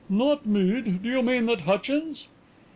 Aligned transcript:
"Not 0.09 0.47
Mead.... 0.47 1.03
Do 1.03 1.09
you 1.09 1.21
mean 1.21 1.45
that 1.45 1.61
Hutchins 1.61 2.27